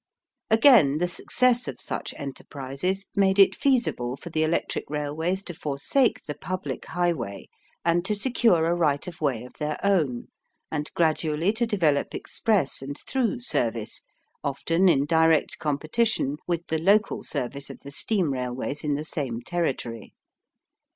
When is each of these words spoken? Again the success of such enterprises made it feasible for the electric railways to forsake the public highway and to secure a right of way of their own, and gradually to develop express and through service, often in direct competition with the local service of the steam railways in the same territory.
Again 0.49 0.97
the 0.97 1.07
success 1.07 1.67
of 1.67 1.79
such 1.79 2.11
enterprises 2.17 3.05
made 3.13 3.37
it 3.37 3.53
feasible 3.55 4.17
for 4.17 4.31
the 4.31 4.41
electric 4.41 4.85
railways 4.89 5.43
to 5.43 5.53
forsake 5.53 6.25
the 6.25 6.33
public 6.33 6.85
highway 6.85 7.49
and 7.85 8.03
to 8.05 8.15
secure 8.15 8.65
a 8.65 8.73
right 8.73 9.05
of 9.05 9.21
way 9.21 9.43
of 9.45 9.53
their 9.59 9.79
own, 9.85 10.29
and 10.71 10.89
gradually 10.95 11.53
to 11.53 11.67
develop 11.67 12.15
express 12.15 12.81
and 12.81 12.97
through 13.07 13.41
service, 13.41 14.01
often 14.43 14.89
in 14.89 15.05
direct 15.05 15.59
competition 15.59 16.37
with 16.47 16.65
the 16.65 16.79
local 16.79 17.21
service 17.21 17.69
of 17.69 17.81
the 17.81 17.91
steam 17.91 18.33
railways 18.33 18.83
in 18.83 18.95
the 18.95 19.05
same 19.05 19.43
territory. 19.43 20.15